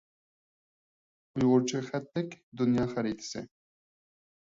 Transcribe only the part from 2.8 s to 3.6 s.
خەرىتىسى.